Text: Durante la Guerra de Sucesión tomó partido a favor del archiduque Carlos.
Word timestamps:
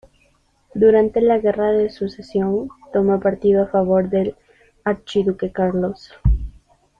Durante 0.73 1.21
la 1.21 1.37
Guerra 1.37 1.71
de 1.73 1.91
Sucesión 1.91 2.69
tomó 2.91 3.19
partido 3.19 3.61
a 3.61 3.67
favor 3.67 4.09
del 4.09 4.35
archiduque 4.83 5.51
Carlos. 5.51 6.09